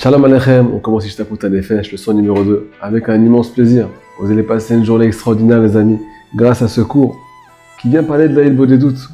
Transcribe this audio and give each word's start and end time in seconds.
Shalom 0.00 0.24
Alechem, 0.26 0.72
on 0.72 0.78
commence 0.78 1.06
Ishtaputa 1.06 1.48
Nefesh, 1.48 1.90
le 1.90 1.98
son 1.98 2.14
numéro 2.14 2.44
2, 2.44 2.68
avec 2.80 3.08
un 3.08 3.16
immense 3.16 3.48
plaisir. 3.48 3.88
Vous 4.20 4.30
allez 4.30 4.44
passer 4.44 4.76
une 4.76 4.84
journée 4.84 5.06
extraordinaire, 5.06 5.60
les 5.60 5.76
amis, 5.76 5.98
grâce 6.36 6.62
à 6.62 6.68
ce 6.68 6.82
cours 6.82 7.18
qui 7.82 7.88
vient 7.88 8.04
parler 8.04 8.28
de 8.28 8.40
la 8.40 8.48
des 8.48 8.78
doutes. 8.78 9.08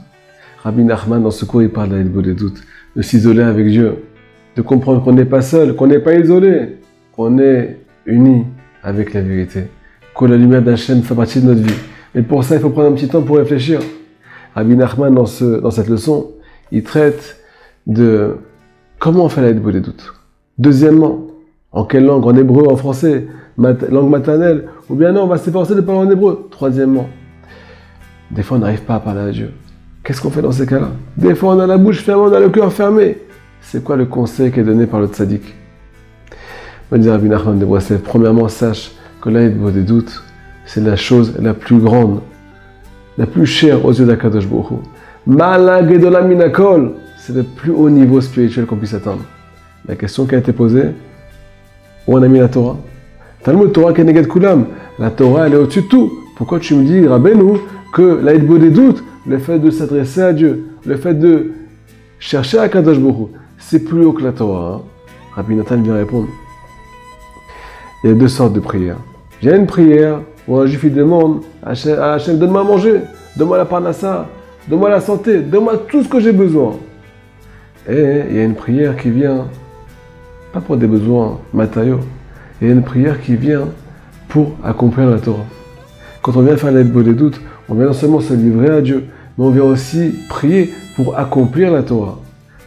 Rabbi 0.63 0.85
Nachman, 0.85 1.23
dans 1.23 1.31
ce 1.31 1.47
cours, 1.47 1.63
il 1.63 1.71
parle 1.71 1.89
de 1.89 1.97
la 1.97 2.03
des 2.03 2.35
doutes, 2.35 2.61
de 2.95 3.01
s'isoler 3.01 3.45
avec 3.45 3.67
Dieu, 3.69 3.95
de 4.57 4.61
comprendre 4.61 5.03
qu'on 5.03 5.15
n'est 5.15 5.25
pas 5.25 5.41
seul, 5.41 5.75
qu'on 5.75 5.87
n'est 5.87 6.01
pas 6.01 6.17
isolé, 6.17 6.77
qu'on 7.13 7.39
est 7.39 7.79
uni 8.05 8.45
avec 8.83 9.15
la 9.15 9.23
vérité, 9.23 9.69
que 10.15 10.27
la 10.27 10.37
lumière 10.37 10.61
d'Hachem 10.61 11.03
fait 11.03 11.15
partie 11.15 11.41
de 11.41 11.47
notre 11.47 11.63
vie. 11.63 11.81
Et 12.15 12.21
pour 12.21 12.45
ça, 12.45 12.57
il 12.57 12.61
faut 12.61 12.69
prendre 12.69 12.91
un 12.91 12.93
petit 12.93 13.09
temps 13.09 13.23
pour 13.23 13.39
réfléchir. 13.39 13.81
Rabbi 14.55 14.77
Nachman, 14.77 15.15
dans 15.15 15.25
cette 15.71 15.89
leçon, 15.89 16.33
il 16.71 16.83
traite 16.83 17.39
de 17.87 18.37
comment 18.99 19.25
on 19.25 19.29
fait 19.31 19.41
la 19.41 19.55
des 19.55 19.81
doutes. 19.81 20.13
Deuxièmement, 20.59 21.27
en 21.73 21.85
quelle 21.85 22.05
langue? 22.05 22.27
En 22.27 22.35
hébreu, 22.37 22.67
en 22.69 22.77
français, 22.77 23.27
langue 23.59 24.11
maternelle? 24.11 24.67
Ou 24.89 24.95
bien 24.95 25.13
non, 25.13 25.23
on 25.23 25.27
va 25.27 25.39
s'efforcer 25.39 25.75
de 25.75 25.81
parler 25.81 26.07
en 26.07 26.11
hébreu. 26.11 26.49
Troisièmement, 26.51 27.09
des 28.31 28.43
fois 28.43 28.59
on 28.59 28.61
n'arrive 28.61 28.83
pas 28.83 28.97
à 28.97 29.01
parler 29.01 29.21
à 29.21 29.31
Dieu. 29.31 29.51
Qu'est-ce 30.03 30.21
qu'on 30.21 30.31
fait 30.31 30.43
dans 30.43 30.53
ces 30.53 30.67
cas-là? 30.67 30.91
Des 31.17 31.35
fois 31.35 31.55
on 31.55 31.61
a 31.61 31.67
la 31.67 31.79
bouche 31.79 32.01
fermée, 32.03 32.25
on 32.31 32.33
a 32.33 32.41
le 32.41 32.51
cœur 32.51 32.73
fermé. 32.73 33.19
C'est 33.61 33.83
quoi 33.83 33.97
le 33.97 34.05
conseil 34.05 34.53
qui 34.53 34.61
est 34.61 34.65
donné 34.65 34.87
par 34.87 35.01
le 35.01 35.07
tzaddik? 35.07 35.43
Va 36.91 36.99
dire 36.99 37.13
Rabbi 37.13 37.29
de 37.29 37.97
premièrement, 37.97 38.49
sache 38.49 38.93
que 39.23 39.31
l'aide 39.31 39.59
des 39.73 39.83
doutes, 39.83 40.23
c'est 40.67 40.83
la 40.83 40.97
chose 40.97 41.35
la 41.41 41.55
plus 41.55 41.79
grande, 41.79 42.21
la 43.17 43.27
plus 43.27 43.47
chère 43.47 43.85
aux 43.85 43.93
yeux 43.93 44.05
d'Akadosh 44.05 44.47
Baruch 44.47 44.81
Minakol, 45.27 46.93
c'est 47.17 47.35
le 47.35 47.43
plus 47.43 47.73
haut 47.73 47.89
niveau 47.89 48.21
spirituel 48.21 48.67
qu'on 48.67 48.77
puisse 48.77 48.93
atteindre. 48.93 49.25
La 49.87 49.97
question 49.97 50.25
qui 50.25 50.35
a 50.35 50.39
été 50.39 50.53
posée, 50.53 50.91
où 52.07 52.17
on 52.17 52.23
a 52.23 52.29
mis 52.29 52.39
la 52.39 52.49
Torah? 52.49 52.79
Talmud 53.43 53.73
Torah 53.73 53.93
Kulam. 53.93 54.67
La 54.99 55.11
Torah, 55.11 55.47
elle 55.47 55.55
est 55.55 55.57
au-dessus 55.57 55.83
de 55.83 55.89
tout. 55.89 56.13
Pourquoi 56.37 56.59
tu 56.59 56.75
me 56.75 56.85
dis, 56.85 57.07
Rabbeinu, 57.07 57.59
que 57.93 58.21
l'aide 58.25 58.47
des 58.47 58.71
doutes, 58.71 59.05
le 59.27 59.39
fait 59.39 59.59
de 59.59 59.71
s'adresser 59.71 60.23
à 60.23 60.33
Dieu, 60.33 60.67
le 60.87 60.97
fait 60.97 61.15
de 61.15 61.53
chercher 62.19 62.59
à 62.59 62.69
Kadosh 62.69 62.99
c'est 63.59 63.85
plus 63.85 64.05
haut 64.05 64.13
que 64.13 64.23
la 64.23 64.33
Torah. 64.33 64.77
Hein? 64.77 64.83
Rabbi 65.37 65.55
Nathan 65.55 65.81
vient 65.81 65.97
répondre. 65.97 66.29
Il 68.03 68.11
y 68.11 68.13
a 68.13 68.17
deux 68.17 68.29
sortes 68.29 68.53
de 68.53 68.61
prières. 68.61 68.99
Il 69.43 69.49
y 69.49 69.53
a 69.53 69.57
une 69.57 69.67
prière 69.67 70.21
où 70.47 70.59
un 70.59 70.67
juif 70.67 70.93
demande 70.93 71.43
à 71.63 71.71
Hachem, 72.15 72.39
donne-moi 72.39 72.61
à 72.61 72.65
manger, 72.65 73.01
donne-moi 73.37 73.59
la 73.59 73.65
parnassa, 73.65 74.29
donne-moi 74.69 74.91
la 74.91 75.01
santé, 75.01 75.41
donne-moi 75.41 75.79
tout 75.89 76.03
ce 76.03 76.09
que 76.09 76.21
j'ai 76.21 76.33
besoin. 76.33 76.77
Et 77.89 78.23
il 78.31 78.37
y 78.37 78.39
a 78.41 78.45
une 78.45 78.55
prière 78.55 78.97
qui 78.97 79.11
vient 79.11 79.47
pas 80.55 80.61
pour 80.61 80.77
des 80.77 80.87
besoins 80.87 81.41
matériaux. 81.53 81.99
Il 82.63 82.69
y 82.69 82.71
a 82.71 82.75
une 82.75 82.85
prière 82.85 83.21
qui 83.21 83.35
vient 83.35 83.67
pour 84.29 84.53
accomplir 84.63 85.11
la 85.11 85.19
Torah. 85.19 85.45
Quand 86.23 86.37
on 86.37 86.43
vient 86.43 86.57
faire 86.57 86.71
l'aide 86.71 86.93
des 86.93 87.13
doutes, 87.13 87.41
on 87.69 87.75
vient 87.75 87.87
non 87.87 87.93
seulement 87.93 88.21
se 88.21 88.35
livrer 88.35 88.71
à 88.71 88.81
Dieu, 88.81 89.05
mais 89.37 89.45
on 89.45 89.51
vient 89.51 89.65
aussi 89.65 90.15
prier 90.29 90.73
pour 90.95 91.19
accomplir 91.19 91.73
la 91.73 91.83
Torah. 91.83 92.21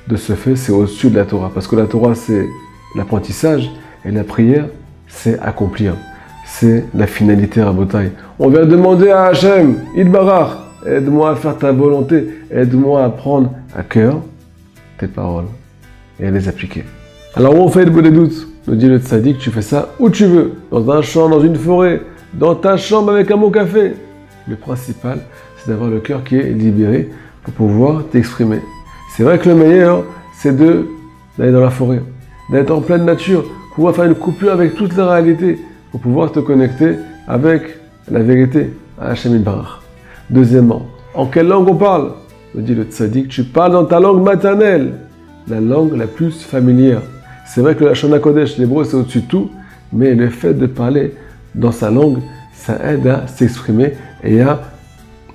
De 0.10 0.18
ce 0.18 0.34
fait, 0.34 0.58
c'est 0.58 0.74
au-dessus 0.74 1.10
de 1.10 1.16
la 1.16 1.24
Torah, 1.24 1.50
parce 1.54 1.66
que 1.66 1.78
la 1.78 1.86
Torah, 1.86 2.14
c'est 2.14 2.46
l'apprentissage, 2.94 3.72
et 4.04 4.12
la 4.12 4.26
prière, 4.26 4.66
c'est 5.08 5.40
accomplir. 5.40 5.96
C'est 6.46 6.86
la 6.94 7.08
finalité 7.08 7.64
Botaï. 7.74 8.12
On 8.38 8.50
vient 8.50 8.66
demander 8.66 9.12
à 9.12 9.28
Hachem, 9.28 9.78
Idbarach, 9.96 10.58
aide-moi 10.86 11.32
à 11.32 11.36
faire 11.36 11.58
ta 11.58 11.72
volonté, 11.72 12.42
aide-moi 12.52 13.06
à 13.06 13.10
prendre 13.10 13.54
à 13.74 13.84
cœur 13.84 14.20
tes 14.98 15.08
paroles 15.08 15.48
et 16.20 16.28
à 16.28 16.32
les 16.32 16.50
appliquer. 16.50 16.84
Alors 17.38 17.54
on 17.54 17.70
fait 17.70 17.86
le 17.86 18.02
des 18.02 18.10
doutes 18.10 18.48
Nous 18.66 18.74
dit 18.74 18.88
le 18.88 18.98
tzaddik, 18.98 19.38
tu 19.38 19.52
fais 19.52 19.62
ça 19.62 19.90
où 20.00 20.10
tu 20.10 20.26
veux, 20.26 20.54
dans 20.72 20.90
un 20.90 21.04
champ, 21.04 21.30
dans 21.30 21.40
une 21.40 21.56
forêt, 21.56 22.02
dans 22.34 22.56
ta 22.56 22.78
chambre 22.78 23.12
avec 23.12 23.30
un 23.30 23.38
bon 23.38 23.52
café. 23.52 23.94
Le 24.48 24.56
principal, 24.56 25.20
c'est 25.56 25.70
d'avoir 25.70 25.92
le 25.92 26.00
cœur 26.00 26.24
qui 26.24 26.36
est 26.36 26.50
libéré 26.50 27.12
pour 27.44 27.54
pouvoir 27.54 28.06
t'exprimer. 28.12 28.60
C'est 29.16 29.22
vrai 29.22 29.38
que 29.38 29.50
le 29.50 29.54
meilleur, 29.54 30.04
c'est 30.34 30.58
d'aller 30.58 31.52
dans 31.52 31.60
la 31.60 31.70
forêt, 31.70 32.02
d'être 32.52 32.72
en 32.72 32.82
pleine 32.82 33.06
nature, 33.06 33.46
pouvoir 33.76 33.94
faire 33.94 34.06
une 34.06 34.16
coupure 34.16 34.52
avec 34.52 34.74
toute 34.74 34.98
la 34.98 35.08
réalité, 35.08 35.60
pour 35.92 36.00
pouvoir 36.00 36.32
te 36.32 36.40
connecter 36.40 36.96
avec 37.28 37.62
la 38.10 38.22
vérité, 38.22 38.74
à 39.00 39.10
Hachem 39.10 39.38
Barach. 39.44 39.84
Deuxièmement, 40.32 40.88
en 41.14 41.28
quelle 41.28 41.50
langue 41.50 41.70
on 41.70 41.76
parle? 41.76 42.14
Nous 42.56 42.64
dit 42.64 42.74
le 42.74 42.86
tzaddik, 42.86 43.28
tu 43.28 43.44
parles 43.44 43.74
dans 43.74 43.86
ta 43.86 44.00
langue 44.00 44.24
maternelle, 44.24 44.94
la 45.48 45.62
langue 45.62 45.96
la 45.96 46.08
plus 46.08 46.42
familière. 46.42 47.02
C'est 47.48 47.62
vrai 47.62 47.76
que 47.76 47.84
la 47.84 47.94
Shana 47.94 48.20
Kodesh, 48.20 48.58
l'hébreu, 48.58 48.84
c'est 48.84 48.96
au-dessus 48.96 49.22
de 49.22 49.28
tout, 49.28 49.50
mais 49.94 50.14
le 50.14 50.30
fait 50.30 50.54
de 50.54 50.68
parler 50.68 51.14
dans 51.56 51.72
sa 51.72 51.90
langue, 51.90 52.20
ça 52.54 52.78
aide 52.84 53.08
à 53.08 53.26
s'exprimer 53.28 53.94
et 54.24 54.42
à 54.42 54.62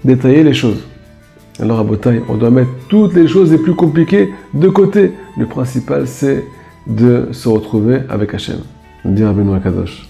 détailler 0.05 0.45
les 0.45 0.55
choses. 0.55 0.83
Alors 1.61 1.81
à 1.81 1.85
Botaï, 1.85 2.21
on 2.29 2.37
doit 2.37 2.51
mettre 2.51 2.71
toutes 2.89 3.15
les 3.15 3.27
choses 3.27 3.51
les 3.51 3.59
plus 3.59 3.75
compliquées 3.75 4.31
de 4.55 4.69
côté. 4.69 5.13
Le 5.39 5.47
principal, 5.47 6.07
c'est 6.07 6.45
de 6.87 7.29
se 7.33 7.49
retrouver 7.49 8.01
avec 8.09 8.35
Hachem. 8.35 8.59
Dire 9.05 9.29
à 9.29 9.33
Benoît 9.33 9.61
Kadosh, 9.61 10.09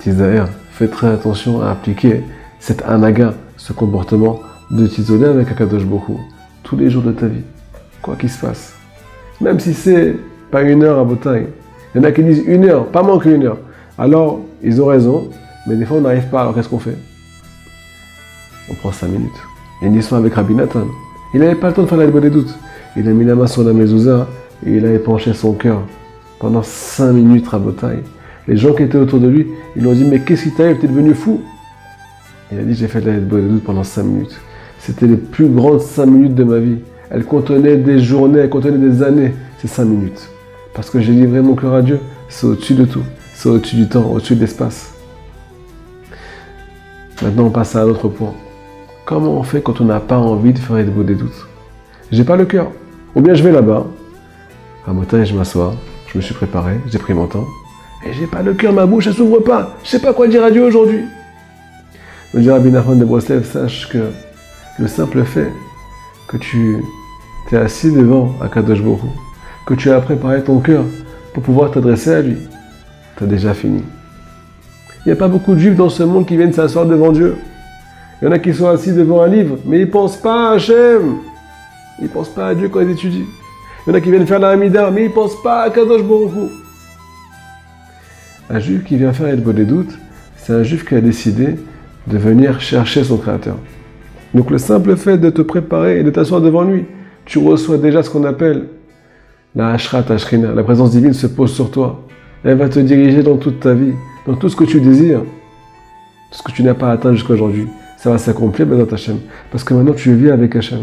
Tisaer, 0.00 0.46
fais 0.70 0.88
très 0.88 1.08
attention 1.08 1.62
à 1.62 1.70
appliquer 1.70 2.22
cet 2.58 2.82
anaga, 2.82 3.34
ce 3.56 3.72
comportement 3.72 4.40
de 4.70 4.86
t'isoler 4.86 5.26
avec 5.26 5.50
Akadosh 5.50 5.84
beaucoup 5.84 6.20
tous 6.62 6.76
les 6.76 6.90
jours 6.90 7.02
de 7.02 7.12
ta 7.12 7.26
vie, 7.26 7.42
quoi 8.00 8.16
qu'il 8.16 8.30
se 8.30 8.40
passe. 8.40 8.74
Même 9.40 9.60
si 9.60 9.74
c'est 9.74 10.16
pas 10.54 10.62
une 10.62 10.84
heure 10.84 11.00
à 11.00 11.04
Botaï. 11.04 11.48
Il 11.92 12.00
y 12.00 12.00
en 12.00 12.06
a 12.06 12.12
qui 12.12 12.22
disent 12.22 12.44
une 12.46 12.64
heure, 12.66 12.86
pas 12.86 13.02
moins 13.02 13.18
qu'une 13.18 13.42
heure. 13.42 13.58
Alors, 13.98 14.38
ils 14.62 14.80
ont 14.80 14.86
raison, 14.86 15.28
mais 15.66 15.74
des 15.74 15.84
fois 15.84 15.96
on 15.96 16.02
n'arrive 16.02 16.28
pas, 16.28 16.42
alors 16.42 16.54
qu'est-ce 16.54 16.68
qu'on 16.68 16.78
fait? 16.78 16.96
On 18.70 18.74
prend 18.74 18.92
cinq 18.92 19.08
minutes. 19.08 19.32
Il 19.82 19.86
y 19.86 19.90
une 19.90 19.96
histoire 19.96 20.20
avec 20.20 20.32
Rabbi 20.32 20.54
Nathan. 20.54 20.86
Il 21.34 21.40
n'avait 21.40 21.56
pas 21.56 21.70
le 21.70 21.74
temps 21.74 21.82
de 21.82 21.88
faire 21.88 21.98
la 21.98 22.06
des 22.06 22.30
doutes. 22.30 22.56
Il 22.96 23.08
a 23.08 23.10
mis 23.10 23.24
la 23.24 23.34
main 23.34 23.48
sur 23.48 23.64
la 23.64 23.72
mezouza 23.72 24.28
et 24.64 24.76
il 24.76 24.86
a 24.86 24.92
épanché 24.92 25.34
son 25.34 25.54
cœur 25.54 25.80
pendant 26.38 26.62
cinq 26.62 27.14
minutes 27.14 27.48
à 27.52 27.58
Botaï. 27.58 27.98
Les 28.46 28.56
gens 28.56 28.74
qui 28.74 28.84
étaient 28.84 28.98
autour 28.98 29.18
de 29.18 29.26
lui, 29.26 29.48
ils 29.74 29.82
lui 29.82 29.88
ont 29.88 29.92
dit 29.92 30.04
Mais 30.04 30.20
qu'est-ce 30.20 30.44
qui 30.44 30.52
t'arrive? 30.52 30.78
T'es 30.78 30.86
devenu 30.86 31.14
fou 31.14 31.40
Il 32.52 32.60
a 32.60 32.62
dit 32.62 32.74
J'ai 32.76 32.86
fait 32.86 33.00
la 33.00 33.14
des 33.14 33.20
doutes 33.22 33.64
pendant 33.64 33.82
cinq 33.82 34.04
minutes. 34.04 34.38
C'était 34.78 35.08
les 35.08 35.16
plus 35.16 35.48
grandes 35.48 35.80
cinq 35.80 36.06
minutes 36.06 36.36
de 36.36 36.44
ma 36.44 36.58
vie. 36.58 36.78
Elles 37.10 37.24
contenaient 37.24 37.76
des 37.76 37.98
journées, 37.98 38.38
elles 38.38 38.48
contenaient 38.48 38.78
des 38.78 39.02
années. 39.02 39.34
C'est 39.58 39.66
cinq 39.66 39.86
minutes. 39.86 40.28
Parce 40.74 40.90
que 40.90 41.00
j'ai 41.00 41.12
livré 41.12 41.40
mon 41.40 41.54
cœur 41.54 41.74
à 41.74 41.82
Dieu, 41.82 42.00
c'est 42.28 42.46
au-dessus 42.46 42.74
de 42.74 42.84
tout. 42.84 43.04
C'est 43.34 43.48
au-dessus 43.48 43.76
du 43.76 43.88
temps, 43.88 44.10
au-dessus 44.10 44.34
de 44.34 44.40
l'espace. 44.40 44.92
Maintenant, 47.22 47.44
on 47.44 47.50
passe 47.50 47.76
à 47.76 47.82
un 47.82 47.84
autre 47.84 48.08
point. 48.08 48.34
Comment 49.06 49.38
on 49.38 49.42
fait 49.42 49.62
quand 49.62 49.80
on 49.80 49.84
n'a 49.84 50.00
pas 50.00 50.18
envie 50.18 50.52
de 50.52 50.58
faire 50.58 50.76
des 50.76 51.14
doutes? 51.14 51.46
J'ai 52.10 52.24
pas 52.24 52.36
le 52.36 52.44
cœur. 52.44 52.70
Ou 53.14 53.20
bien 53.20 53.34
je 53.34 53.42
vais 53.42 53.52
là-bas, 53.52 53.86
à 54.86 54.92
matin, 54.92 55.22
je 55.24 55.34
m'assois, 55.34 55.74
je 56.08 56.18
me 56.18 56.22
suis 56.22 56.34
préparé, 56.34 56.80
j'ai 56.90 56.98
pris 56.98 57.14
mon 57.14 57.26
temps, 57.26 57.46
et 58.04 58.12
j'ai 58.12 58.26
pas 58.26 58.42
le 58.42 58.54
cœur, 58.54 58.72
ma 58.72 58.86
bouche, 58.86 59.06
elle 59.06 59.14
s'ouvre 59.14 59.38
pas. 59.38 59.76
Je 59.84 59.90
sais 59.90 60.00
pas 60.00 60.12
quoi 60.12 60.26
dire 60.26 60.42
à 60.44 60.50
Dieu 60.50 60.64
aujourd'hui. 60.64 61.04
Le 62.32 62.40
dit 62.40 62.50
Rabbi 62.50 62.70
de 62.70 63.04
Broslev, 63.04 63.44
sache 63.44 63.88
que 63.88 64.10
le 64.78 64.88
simple 64.88 65.22
fait 65.24 65.52
que 66.26 66.36
tu 66.36 66.82
t'es 67.48 67.56
assis 67.56 67.92
devant 67.92 68.34
Akadosh 68.42 68.82
Baruch 68.82 69.00
que 69.66 69.74
tu 69.74 69.90
as 69.90 70.00
préparé 70.00 70.42
ton 70.42 70.60
cœur 70.60 70.84
pour 71.32 71.42
pouvoir 71.42 71.70
t'adresser 71.70 72.14
à 72.14 72.20
lui, 72.22 72.36
tu 73.16 73.24
as 73.24 73.26
déjà 73.26 73.54
fini. 73.54 73.82
Il 75.04 75.08
n'y 75.08 75.12
a 75.12 75.16
pas 75.16 75.28
beaucoup 75.28 75.54
de 75.54 75.58
juifs 75.58 75.76
dans 75.76 75.88
ce 75.88 76.02
monde 76.02 76.26
qui 76.26 76.36
viennent 76.36 76.52
s'asseoir 76.52 76.86
devant 76.86 77.12
Dieu. 77.12 77.36
Il 78.20 78.26
y 78.26 78.28
en 78.28 78.32
a 78.32 78.38
qui 78.38 78.54
sont 78.54 78.68
assis 78.68 78.92
devant 78.92 79.22
un 79.22 79.28
livre, 79.28 79.58
mais 79.66 79.78
ils 79.78 79.86
ne 79.86 79.90
pensent 79.90 80.16
pas 80.16 80.50
à 80.50 80.54
Hachem. 80.54 81.16
Ils 81.98 82.04
ne 82.04 82.08
pensent 82.08 82.30
pas 82.30 82.48
à 82.48 82.54
Dieu 82.54 82.68
quand 82.68 82.80
ils 82.80 82.90
étudient. 82.90 83.26
Il 83.86 83.90
y 83.90 83.92
en 83.92 83.94
a 83.94 84.00
qui 84.00 84.10
viennent 84.10 84.26
faire 84.26 84.38
la 84.38 84.50
Hamida, 84.50 84.90
mais 84.90 85.04
ils 85.04 85.08
ne 85.08 85.14
pensent 85.14 85.42
pas 85.42 85.62
à 85.62 85.70
Kadosh 85.70 86.02
Baruch 86.02 86.30
Un 88.48 88.58
juif 88.58 88.84
qui 88.84 88.96
vient 88.96 89.12
faire 89.12 89.28
El 89.28 89.42
des 89.42 89.64
doutes, 89.64 89.98
c'est 90.36 90.54
un 90.54 90.62
juif 90.62 90.86
qui 90.86 90.94
a 90.94 91.00
décidé 91.00 91.56
de 92.06 92.18
venir 92.18 92.60
chercher 92.60 93.04
son 93.04 93.18
Créateur. 93.18 93.56
Donc 94.32 94.50
le 94.50 94.58
simple 94.58 94.96
fait 94.96 95.18
de 95.18 95.30
te 95.30 95.42
préparer 95.42 96.00
et 96.00 96.02
de 96.02 96.10
t'asseoir 96.10 96.40
devant 96.40 96.64
lui, 96.64 96.86
tu 97.24 97.38
reçois 97.38 97.78
déjà 97.78 98.02
ce 98.02 98.10
qu'on 98.10 98.24
appelle 98.24 98.66
la 99.54 99.70
Ashrat 99.70 100.04
Ashrina, 100.10 100.52
la 100.52 100.62
présence 100.64 100.90
divine 100.90 101.12
se 101.12 101.26
pose 101.26 101.52
sur 101.52 101.70
toi. 101.70 102.02
Elle 102.42 102.58
va 102.58 102.68
te 102.68 102.80
diriger 102.80 103.22
dans 103.22 103.36
toute 103.36 103.60
ta 103.60 103.74
vie, 103.74 103.94
dans 104.26 104.34
tout 104.34 104.48
ce 104.48 104.56
que 104.56 104.64
tu 104.64 104.80
désires, 104.80 105.20
tout 105.20 106.38
ce 106.38 106.42
que 106.42 106.52
tu 106.52 106.62
n'as 106.62 106.74
pas 106.74 106.90
atteint 106.90 107.12
jusqu'à 107.12 107.34
aujourd'hui. 107.34 107.68
Ça 107.96 108.10
va 108.10 108.18
s'accomplir 108.18 108.66
dans 108.66 108.84
Hachem. 108.84 109.18
Parce 109.50 109.64
que 109.64 109.72
maintenant 109.72 109.94
tu 109.94 110.14
vis 110.14 110.30
avec 110.30 110.54
Hachem. 110.56 110.80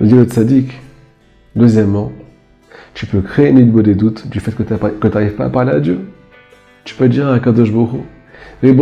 Le 0.00 0.06
dit 0.06 0.14
le. 0.14 0.64
Deuxièmement, 1.56 2.10
tu 2.94 3.06
peux 3.06 3.20
créer 3.20 3.50
une 3.50 3.58
idée 3.58 3.82
des 3.82 3.94
doutes 3.94 4.28
du 4.28 4.40
fait 4.40 4.50
que 4.50 4.64
tu 4.64 4.72
n'arrives 4.72 5.34
pas 5.34 5.44
à 5.44 5.50
parler 5.50 5.72
à 5.72 5.78
Dieu. 5.78 6.00
Tu 6.84 6.96
peux 6.96 7.08
dire 7.08 7.28
à 7.28 7.38
Kadosh 7.38 7.70
Boko, 7.70 8.04
mais 8.62 8.74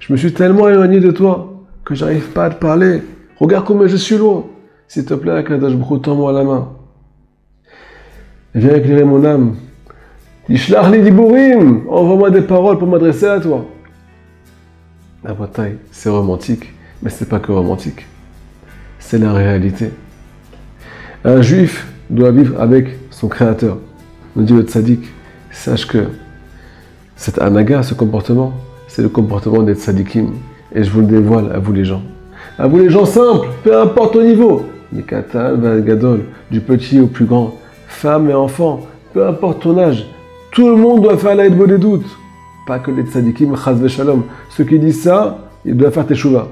je 0.00 0.12
me 0.12 0.16
suis 0.16 0.32
tellement 0.32 0.68
éloigné 0.68 1.00
de 1.00 1.10
toi 1.10 1.62
que 1.84 1.94
j'arrive 1.94 2.28
pas 2.30 2.46
à 2.46 2.50
te 2.50 2.58
parler. 2.58 3.02
Regarde 3.36 3.66
comment 3.66 3.86
je 3.86 3.96
suis 3.96 4.16
loin. 4.16 4.46
S'il 4.92 5.06
te 5.06 5.14
plaît, 5.14 5.42
Baruch 5.42 6.02
tends-moi 6.02 6.32
la 6.32 6.44
main. 6.44 6.68
Viens 8.54 8.74
éclairer 8.74 9.04
mon 9.04 9.24
âme. 9.24 9.54
Ishlach 10.50 10.90
li 10.90 11.00
diburim, 11.00 11.84
envoie-moi 11.88 12.30
des 12.30 12.42
paroles 12.42 12.78
pour 12.78 12.86
m'adresser 12.86 13.24
à 13.24 13.40
toi. 13.40 13.64
La 15.24 15.32
bataille, 15.32 15.78
c'est 15.90 16.10
romantique, 16.10 16.74
mais 17.02 17.08
c'est 17.08 17.26
pas 17.26 17.38
que 17.38 17.50
romantique. 17.50 18.04
C'est 18.98 19.16
la 19.16 19.32
réalité. 19.32 19.92
Un 21.24 21.40
juif 21.40 21.90
doit 22.10 22.30
vivre 22.30 22.60
avec 22.60 22.88
son 23.08 23.28
créateur. 23.28 23.78
Nous 24.36 24.44
dit 24.44 24.52
le 24.52 24.64
tzaddik, 24.64 25.10
sache 25.50 25.86
que 25.86 26.08
cet 27.16 27.38
anaga, 27.40 27.82
ce 27.82 27.94
comportement, 27.94 28.52
c'est 28.88 29.00
le 29.00 29.08
comportement 29.08 29.62
des 29.62 29.74
tzaddikim. 29.74 30.34
Et 30.74 30.82
je 30.82 30.90
vous 30.90 31.00
le 31.00 31.06
dévoile 31.06 31.50
à 31.50 31.58
vous 31.60 31.72
les 31.72 31.86
gens. 31.86 32.02
À 32.58 32.66
vous 32.66 32.76
les 32.76 32.90
gens 32.90 33.06
simples, 33.06 33.48
peu 33.64 33.80
importe 33.80 34.16
au 34.16 34.22
niveau. 34.22 34.66
Gadol, 34.92 36.20
du 36.50 36.60
petit 36.60 37.00
au 37.00 37.06
plus 37.06 37.24
grand, 37.24 37.54
femme 37.88 38.30
et 38.30 38.34
enfant, 38.34 38.80
peu 39.12 39.26
importe 39.26 39.62
ton 39.62 39.78
âge, 39.78 40.06
tout 40.50 40.68
le 40.68 40.76
monde 40.76 41.02
doit 41.02 41.16
faire 41.16 41.34
l'aide 41.34 41.56
des 41.56 41.78
doutes. 41.78 42.06
Pas 42.66 42.78
que 42.78 42.90
les 42.90 43.02
tzadikim, 43.02 43.56
chaz 43.56 43.86
shalom. 43.88 44.24
Ceux 44.50 44.64
qui 44.64 44.78
disent 44.78 45.02
ça, 45.02 45.48
ils 45.64 45.76
doivent 45.76 45.92
faire 45.92 46.06
teshuva. 46.06 46.48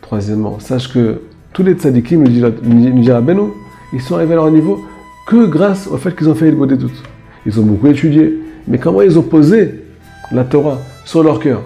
Troisièmement, 0.00 0.58
sache 0.60 0.92
que 0.92 1.20
tous 1.52 1.62
les 1.62 1.74
tzadikim, 1.74 2.22
nous 2.22 3.00
dira 3.00 3.20
Benou, 3.20 3.54
ils 3.92 4.00
sont 4.00 4.14
arrivés 4.14 4.32
à 4.32 4.36
leur 4.36 4.50
niveau 4.50 4.80
que 5.26 5.46
grâce 5.46 5.88
au 5.88 5.96
fait 5.96 6.14
qu'ils 6.16 6.28
ont 6.28 6.34
fait 6.34 6.52
des 6.52 6.76
doutes. 6.76 7.02
Ils 7.44 7.58
ont 7.58 7.64
beaucoup 7.64 7.88
étudié. 7.88 8.38
Mais 8.68 8.78
comment 8.78 9.02
ils 9.02 9.18
ont 9.18 9.22
posé 9.22 9.82
la 10.30 10.44
Torah 10.44 10.78
sur 11.04 11.22
leur 11.22 11.40
cœur? 11.40 11.62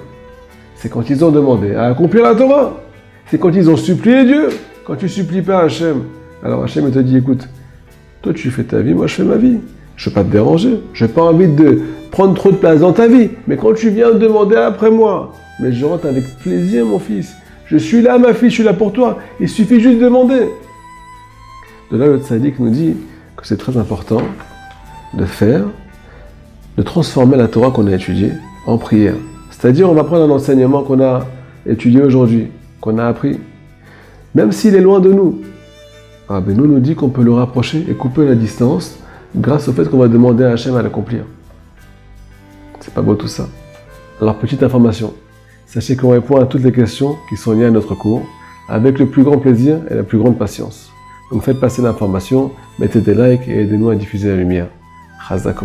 C'est 0.77 0.89
quand 0.89 1.09
ils 1.11 1.25
ont 1.25 1.31
demandé 1.31 1.75
à 1.75 1.87
accomplir 1.87 2.25
la 2.25 2.35
Torah. 2.35 2.81
C'est 3.27 3.39
quand 3.39 3.51
ils 3.51 3.69
ont 3.69 3.77
supplié 3.77 4.25
Dieu. 4.25 4.49
Quand 4.87 4.97
tu 4.97 5.09
supplies 5.09 5.41
pas 5.41 5.61
Hachem, 5.61 6.03
alors 6.43 6.63
Hachem 6.63 6.91
te 6.91 6.99
dit 6.99 7.17
écoute, 7.17 7.49
toi 8.21 8.35
tu 8.35 8.51
fais 8.51 8.65
ta 8.65 8.81
vie, 8.81 8.93
moi 8.93 9.07
je 9.07 9.15
fais 9.15 9.25
ma 9.25 9.37
vie. 9.37 9.59
Je 9.97 10.09
ne 10.09 10.15
veux 10.15 10.15
pas 10.15 10.25
te 10.25 10.33
déranger. 10.33 10.81
Je 10.93 11.05
n'ai 11.05 11.11
pas 11.11 11.23
envie 11.23 11.49
de 11.49 11.81
prendre 12.11 12.35
trop 12.35 12.51
de 12.51 12.57
place 12.57 12.81
dans 12.81 12.93
ta 12.93 13.07
vie. 13.07 13.31
Mais 13.47 13.57
quand 13.57 13.73
tu 13.75 13.91
viens 13.91 14.13
demander 14.13 14.57
après 14.57 14.91
moi, 14.91 15.33
mais 15.61 15.73
je 15.73 15.85
rentre 15.87 16.07
avec 16.07 16.25
plaisir, 16.43 16.85
mon 16.85 16.99
fils. 16.99 17.33
Je 17.67 17.79
suis 17.79 18.03
là, 18.03 18.19
ma 18.19 18.35
fille, 18.35 18.51
je 18.51 18.57
suis 18.57 18.65
là 18.65 18.75
pour 18.75 18.93
toi. 18.93 19.19
Il 19.41 19.49
suffit 19.49 19.81
juste 19.81 19.99
de 19.99 20.05
demander. 20.05 20.49
De 21.91 21.97
là, 21.97 22.07
le 22.07 22.19
tzaddik 22.19 22.59
nous 22.59 22.71
dit 22.71 22.95
que 23.37 23.47
c'est 23.47 23.57
très 23.57 23.77
important 23.79 24.21
de 25.15 25.25
faire, 25.25 25.63
de 26.77 26.83
transformer 26.83 27.37
la 27.37 27.49
Torah 27.49 27.71
qu'on 27.71 27.87
a 27.87 27.95
étudiée 27.95 28.33
en 28.67 28.77
prière. 28.77 29.15
C'est-à-dire, 29.51 29.89
on 29.89 29.95
va 29.95 30.05
prendre 30.05 30.25
un 30.25 30.31
enseignement 30.31 30.83
qu'on 30.83 31.01
a 31.03 31.27
étudié 31.67 32.03
aujourd'hui, 32.03 32.49
qu'on 32.81 32.99
a 32.99 33.07
appris, 33.07 33.39
même 34.35 34.53
s'il 34.53 34.75
est 34.75 34.81
loin 34.81 35.01
de 35.01 35.13
nous. 35.13 35.41
Ah, 36.29 36.43
nous 36.47 36.67
nous 36.67 36.81
dit 36.81 36.95
qu'on 36.95 37.09
peut 37.09 37.23
le 37.23 37.33
rapprocher 37.33 37.85
et 37.89 37.95
couper 37.95 38.25
la 38.25 38.35
distance 38.35 38.99
grâce 39.37 39.69
au 39.69 39.73
fait 39.73 39.89
qu'on 39.89 39.99
va 39.99 40.09
demander 40.09 40.45
à 40.45 40.53
Hachem 40.53 40.77
à 40.77 40.83
l'accomplir. 40.83 41.25
C'est 42.81 42.95
pas 42.95 43.03
beau 43.03 43.15
tout 43.15 43.29
ça. 43.29 43.49
Alors, 44.21 44.37
petite 44.37 44.63
information. 44.63 45.15
Sachez 45.67 45.97
qu'on 45.97 46.11
répond 46.11 46.41
à 46.41 46.47
toutes 46.47 46.63
les 46.63 46.73
questions 46.73 47.17
qui 47.29 47.37
sont 47.37 47.53
liées 47.53 47.67
à 47.67 47.71
notre 47.71 47.95
cours 47.95 48.23
avec 48.69 48.99
le 48.99 49.07
plus 49.07 49.25
grand 49.25 49.39
plaisir 49.39 49.79
et 49.91 49.95
la 49.95 50.03
plus 50.03 50.19
grande 50.19 50.39
patience. 50.39 50.91
Donc 51.31 51.43
faites 51.43 51.61
passer 51.61 51.83
l'information, 51.83 52.53
mettez 52.79 53.01
des 53.01 53.15
likes 53.15 53.49
et 53.49 53.63
aidez-nous 53.63 53.91
à 53.91 53.97
diffuser 53.97 54.29
la 54.29 54.37
lumière. 54.37 54.69
Chazak 55.29 55.57